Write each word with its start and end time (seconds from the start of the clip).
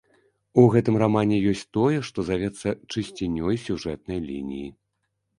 У 0.59 0.61
гэтым 0.75 0.95
рамане 1.01 1.35
ёсць 1.51 1.67
тое, 1.77 1.97
што 2.07 2.25
завецца 2.29 2.69
чысцінёй 2.91 3.59
сюжэтнай 3.65 4.19
лініі. 4.31 4.65